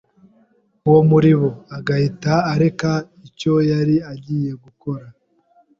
[0.91, 2.91] wo muri bo, agahita areka
[3.27, 5.05] icyo yari agiye gukora,